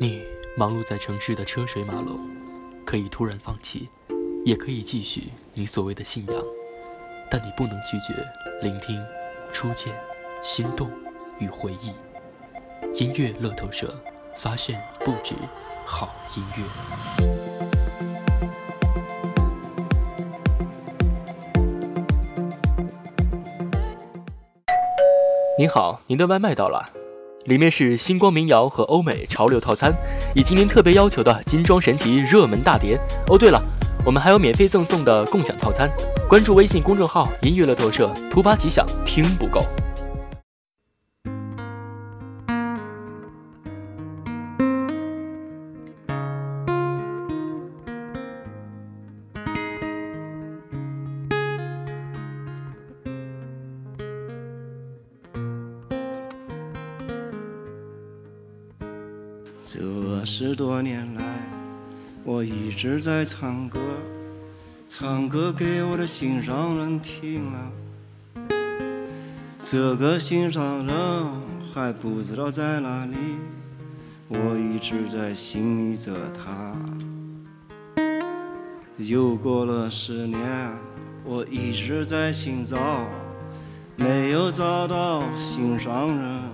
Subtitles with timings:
[0.00, 0.24] 你
[0.56, 2.18] 忙碌在城市的车水马龙，
[2.84, 3.88] 可以突然放弃，
[4.44, 6.34] 也可以继续你所谓的信仰，
[7.30, 8.12] 但你不能拒绝
[8.60, 9.00] 聆听
[9.52, 9.94] 初见、
[10.42, 10.90] 心动
[11.38, 11.92] 与回忆。
[12.94, 13.94] 音乐乐透社
[14.36, 15.32] 发现不止
[15.86, 16.64] 好音乐。
[25.56, 27.03] 您好，您的外卖到了。
[27.46, 29.94] 里面是星光民谣和欧美潮流套餐，
[30.34, 32.98] 以及您特别要求的金装神奇热门大碟。
[33.28, 33.62] 哦，对了，
[34.04, 35.90] 我们还有免费赠送的共享套餐。
[36.26, 39.60] 关注微信公众号“音乐乐透社”，突发奇想，听不够。
[60.84, 61.24] 年来，
[62.22, 63.80] 我一直在唱歌，
[64.86, 67.72] 唱歌给我的心上人听了。
[69.58, 70.94] 这个心上人
[71.72, 73.16] 还不知道在哪里，
[74.28, 76.76] 我一直在心里着他。
[78.98, 80.38] 又过了十年，
[81.24, 83.08] 我一直在寻找，
[83.96, 86.53] 没有找到心上人。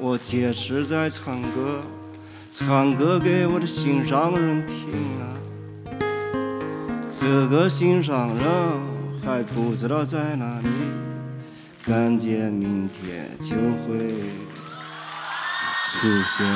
[0.00, 1.82] 我坚持在唱歌，
[2.52, 5.34] 唱歌给我的心上人听啊。
[7.10, 8.46] 这个心上人
[9.20, 10.68] 还不知道在哪里，
[11.84, 14.14] 感觉明天就会
[15.90, 16.06] 出
[16.36, 16.46] 现。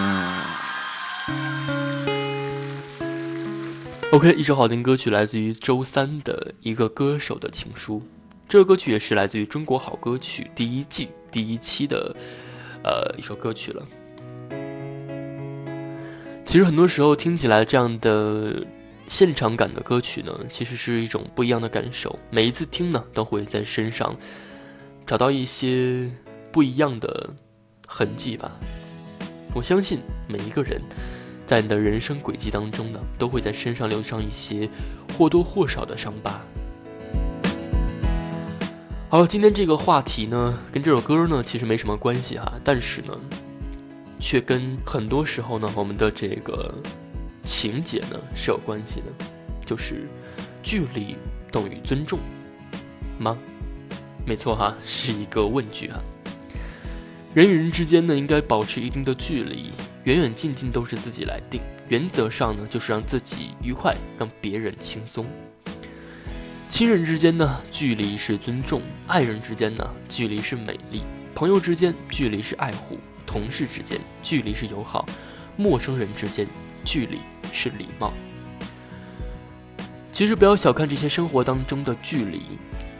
[4.12, 8.00] OK，一首好听歌曲来自于周三的一个歌手的情书，
[8.49, 12.15] 这首歌曲也是来自于《中国好歌曲》第一季第一期的。
[12.84, 13.87] 呃，一首歌曲了。
[16.44, 18.55] 其实很多时候听起来这样的
[19.08, 22.19] 现场感的歌曲呢，其实是一种不一样的感受。
[22.31, 24.14] 每一次听呢，都会在身上
[25.06, 26.11] 找到一些
[26.50, 27.31] 不一样的
[27.87, 28.50] 痕迹吧。
[29.55, 30.81] 我相信每一个人
[31.46, 34.69] 在你的人生轨迹当中呢，都会在身上留上一些
[35.17, 36.40] 或多或少的伤疤。
[39.12, 43.12] 好了，今天这个话题呢，跟这首歌呢其实没什么关系哈，但是呢，
[44.19, 46.75] 却跟很多时候呢我们的这个
[47.44, 49.26] 情节呢是有关系的，
[49.67, 50.09] 就是
[50.62, 51.14] 距离
[51.50, 52.19] 等于尊重
[53.19, 53.37] 吗？
[54.25, 56.00] 没错哈，是一个问句哈。
[57.35, 59.73] 人与人之间呢，应该保持一定的距离，
[60.05, 61.61] 远远近近都是自己来定。
[61.88, 65.26] 原则上呢，就是让自己愉快，让别人轻松。
[66.73, 71.01] 亲人之间呢，距离是尊重；爱人之间呢，距离是美丽；
[71.35, 72.97] 朋友之间，距离是爱护；
[73.27, 75.05] 同事之间，距离是友好；
[75.55, 76.47] 陌生人之间，
[76.83, 77.19] 距离
[77.53, 78.11] 是礼貌。
[80.13, 82.41] 其实不要小看这些生活当中的距离，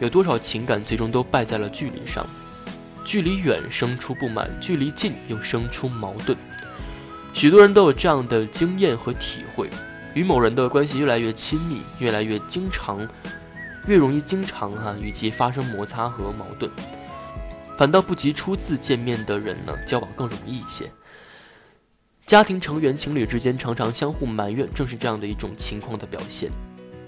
[0.01, 2.27] 有多少情感最终都败在了距离上。
[3.07, 6.37] 距离远生出不满，距离近又生出矛盾。
[7.33, 9.71] 许多人都有这样的经验和体会：
[10.13, 13.09] 与某人的关系越来越亲密，越来越经常。
[13.87, 16.71] 越容易经常哈与其发生摩擦和矛盾，
[17.77, 20.91] 反倒不及初次见面的人呢交往更容易一些。
[22.25, 26.49] 家庭成员、情侣之间常常相互埋怨，正是这样的一种情况的表现。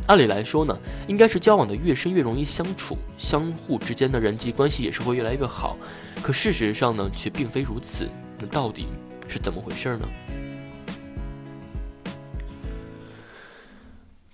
[0.09, 0.77] 按理来说呢，
[1.07, 5.79] 应该是交往的越深越容易相处，相互之间的人际关系也是会越来越好。
[6.23, 8.09] 可事实上呢，却并非如此。
[8.39, 8.89] 那到底
[9.29, 10.09] 是怎么回事呢？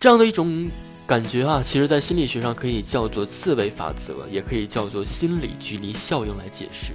[0.01, 0.71] 这样的一种。
[1.11, 6.93] 感觉啊，其实，在心理学上可以叫做刺猬法则，也可以叫做心理距离效应来解释。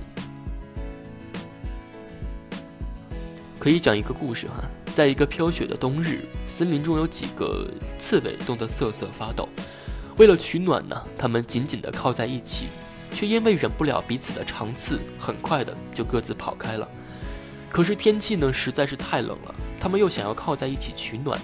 [3.59, 4.63] 可以讲一个故事哈，
[4.93, 7.69] 在一个飘雪的冬日，森林中有几个
[7.99, 9.49] 刺猬冻得瑟瑟发抖。
[10.15, 12.67] 为了取暖呢，它们紧紧地靠在一起，
[13.13, 16.87] 却因为忍不了彼此的长刺，很快的就各自跑开了。
[17.69, 21.37] 可是天气呢，实在是太冷了，它们又想要靠在一起取暖。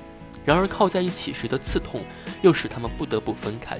[0.45, 2.01] 然而靠在一起时的刺痛，
[2.41, 3.79] 又使他们不得不分开。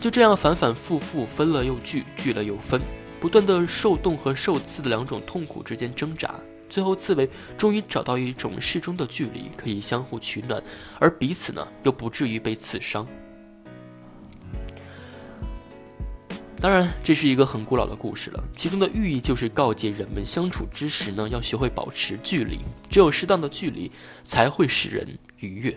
[0.00, 2.80] 就这样反反复复，分了又聚，聚了又分，
[3.18, 6.34] 不断的受冻和受刺的两种痛苦之间挣扎。
[6.68, 10.62] 最后，刺猬终于找到一种适中的距离，可以相互取暖，
[10.98, 13.06] 而彼此呢，又不至于被刺伤。
[16.60, 22.60] 当然，这是一个很古老的故事了，其中的寓意就是告诫人们相处之时呢，要学会保持距离，
[22.90, 23.92] 只有适当的距离，
[24.24, 25.06] 才会使人。
[25.40, 25.76] 愉悦。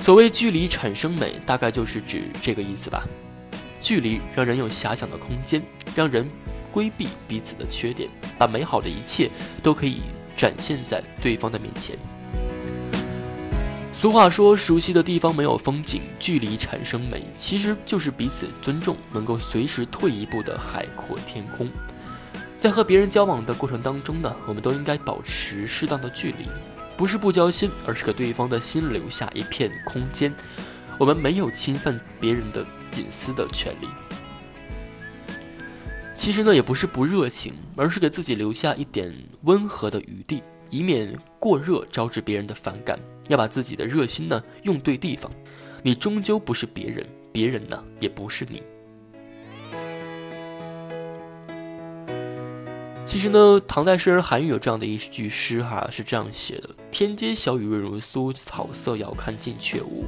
[0.00, 3.04] 所谓距离产生美，大概就是指这个意思吧。
[3.80, 5.62] 距离让人有遐想的空间，
[5.94, 6.28] 让人
[6.72, 8.08] 规避彼此的缺点，
[8.38, 9.30] 把美好的一切
[9.62, 10.00] 都可以
[10.36, 11.96] 展现在对方的面前。
[13.92, 21.70] 俗话说：“熟悉的地方没有风景，距离产生美。”其实就是彼此尊重，能够随时退一步的海阔天空。
[22.58, 26.46] 在和别人交往的过程当中呢，我们都应该保持适当的距离。
[26.96, 30.32] 不是不交心，而是给对方的心留下一片空间。
[30.98, 32.64] 我们没有侵犯别人的
[32.96, 33.88] 隐私的权利。
[36.14, 39.12] 其实呢，也不是不热情，而是给自己留下一点
[39.42, 42.98] 温和的余地，以免过热招致别人的反感。
[43.28, 45.30] 要把自己的热心呢用对地方。
[45.82, 48.62] 你终究不是别人，别人呢也不是你。
[53.04, 60.04] 其实呢，唐代诗人韩愈有这样的一句诗哈，是这样写的：“天街小雨润如酥，草色遥看近却无。”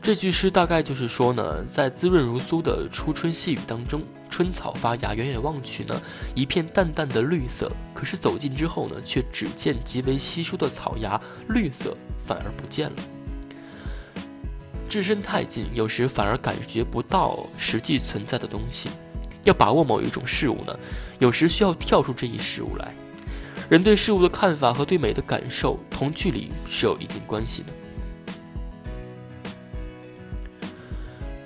[0.00, 4.00] 这句诗大概就是说呢，在滋润如酥的初春细雨当中，
[4.30, 6.00] 春草发芽，远远望去呢，
[6.34, 7.70] 一片淡淡的绿色。
[7.92, 11.94] 可是走近之后呢，却只见极为稀疏的草芽，绿色
[12.26, 12.96] 反而不见了。
[14.88, 18.88] 置身太近，有时反而感觉不到实际存在的东西。
[19.44, 20.74] 要把握某一种事物呢，
[21.18, 22.94] 有时需要跳出这一事物来。
[23.68, 27.72] 人对事物的看法和对美的感受，同距离是有一定关系的。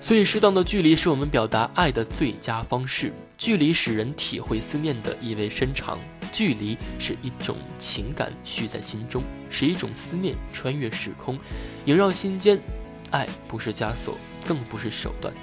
[0.00, 3.12] 所以，适当的距离是我们表达爱的最佳方式。
[3.38, 5.98] 距离使人体会思念的意味深长，
[6.30, 11.36] 距离是一种情感蓄在心中，是一种思念穿越时空，
[11.86, 12.56] 萦绕心间。
[13.10, 15.34] 爱不是枷锁，更不是手段。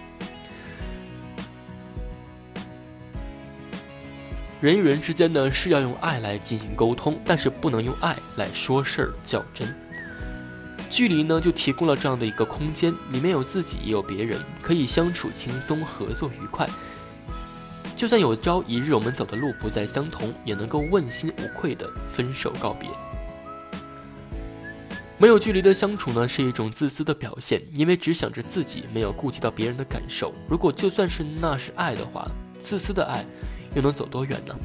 [4.61, 9.73] 人与人之间呢，是要用爱来进行沟通，但是不能用爱来说事儿较真。
[10.89, 16.67] 距离呢，就提供了这样的一个空间，里面有自己，也有别人，可以相处轻松，合作愉快。
[17.95, 22.89] 就算有朝一日我们走的路不再相同，也能够问心无愧的分手告别。
[25.17, 30.33] 没有距离的相处呢，是一种自私的表现，因为只想着自己，没有顾及到别人的感受。
[30.49, 33.25] 如果就算是那是爱的话，自私的爱。
[33.75, 34.55] 又能走多远呢？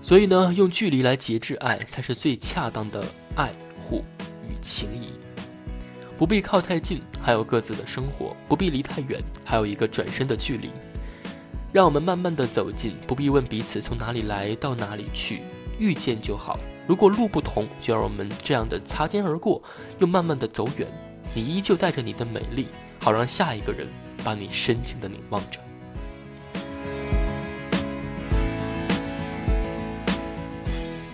[0.00, 3.04] 所以呢用距离来节制爱才是最恰当的
[3.34, 3.52] 爱
[3.84, 4.02] 护
[4.42, 5.12] 与情谊。
[6.16, 10.70] 不必靠太近还有各自的生活不必离太远还有一个转身的距离。
[11.74, 15.40] 让我们慢慢的走近不必问彼此从哪里来到哪里去
[15.78, 16.58] 遇见就好
[16.88, 19.62] 如果路不同，就让我们这样的擦肩而过，
[19.98, 20.88] 又慢慢的走远。
[21.34, 22.68] 你依旧带着你的美丽，
[22.98, 23.86] 好让下一个人
[24.24, 25.60] 把你深情的凝望着。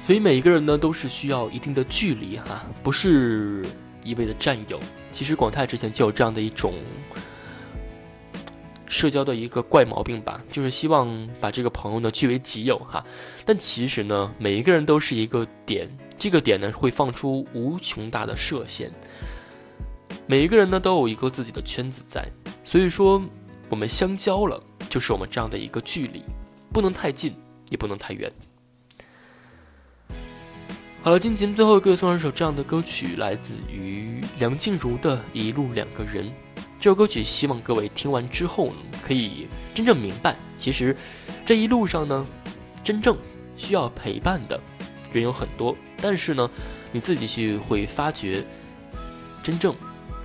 [0.07, 3.67] 所以每一个人呢，都是需要一定的距离哈，不是
[4.05, 4.79] 一味的占有。
[5.11, 6.75] 其实广泰之前就有这样的一种
[8.95, 13.05] 社交的一个怪毛病吧，就是希望把这个朋友呢据为己有哈。
[13.45, 18.93] 但其实呢，每一个人都是一个点，这个点呢会放出无穷大的射线。
[20.29, 22.25] 每一个人呢都有一个自己的圈子在，
[22.63, 23.21] 所以说
[23.69, 26.23] 我们相交了，就是我们这样的一个距离，
[26.73, 27.35] 不能太近，
[27.71, 28.33] 也不能太远。
[31.03, 36.27] 好了，今天节目最后给我送上一首这样的歌曲，来自于梁静茹的《一路两个人》。
[36.85, 40.95] 这首歌曲希望各位听完之后呢，可以真正明白，其实
[41.47, 42.27] 这一路上呢，
[42.85, 43.17] 真正
[43.57, 44.61] 需要陪伴的
[45.11, 46.51] 人有很多，但是呢，
[46.93, 48.45] 你自己去会发觉，
[49.43, 49.75] 真正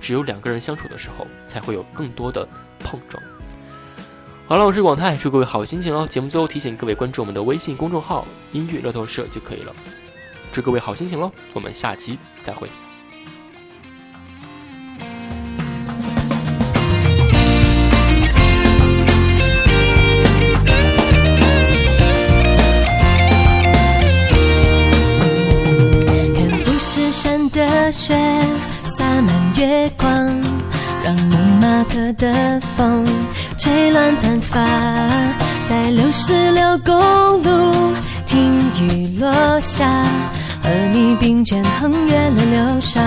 [0.02, 2.46] 只有两个人相处的时候，才会有更多的
[2.80, 3.22] 碰撞。
[4.46, 6.06] 好了，我是广泰，祝各位好心情哦。
[6.06, 9.74] 节目最后提醒各位关注我们的微信公众号“音乐乐透社”就可以了。
[10.52, 11.32] 祝各位好心情喽！
[11.54, 12.68] 我们下期再会。
[27.90, 28.14] 雪
[28.96, 30.08] 洒满月光，
[31.04, 33.04] 让蒙马特的风
[33.58, 34.60] 吹乱短发，
[35.68, 37.92] 在六十六公路
[38.26, 39.86] 听雨落下。
[40.62, 43.00] 和你并肩横越了流沙，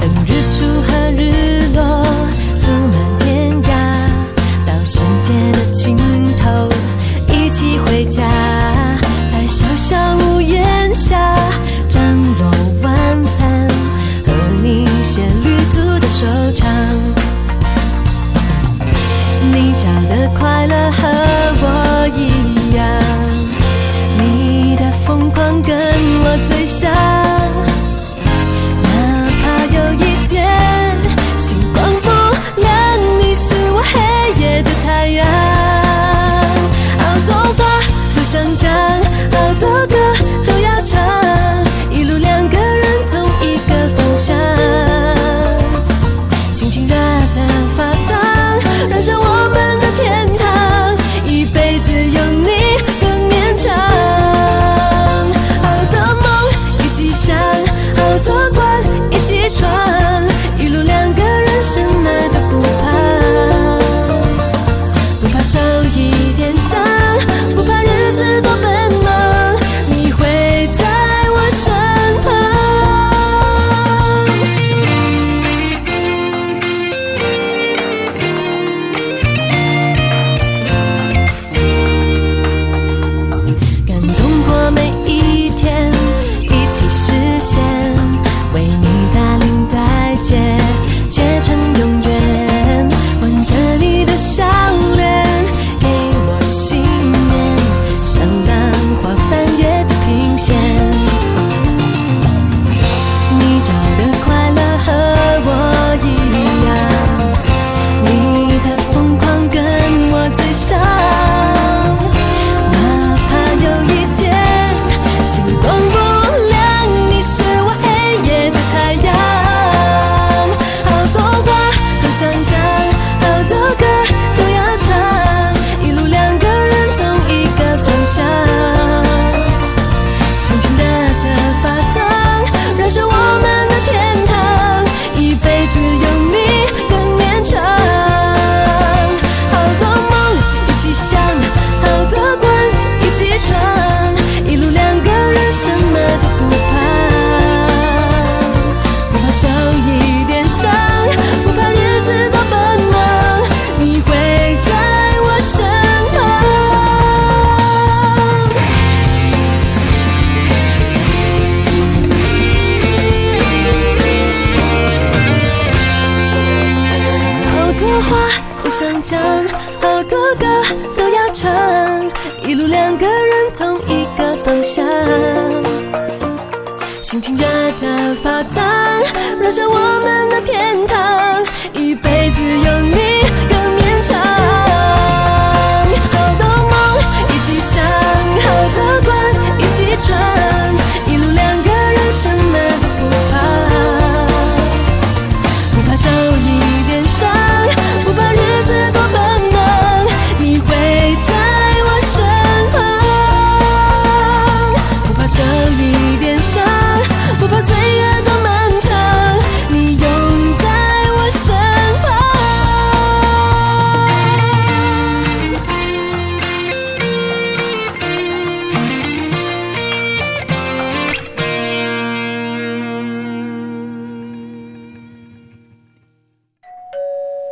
[0.00, 2.09] 等日出和日落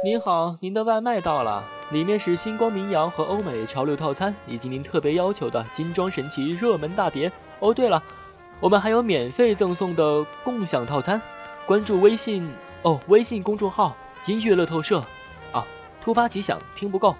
[0.08, 7.30] 您好，您的外卖到了，里面是星光民谣和欧美潮流套餐，以及您特别要求的精装神奇热门大碟。
[7.58, 8.02] 哦，对了，
[8.58, 11.20] 我们还有免费赠送的共享套餐，
[11.66, 12.50] 关注微信
[12.80, 15.04] 哦，微信公众号“音乐乐透社”。
[15.52, 15.62] 啊，
[16.00, 17.14] 突发奇想，听不够，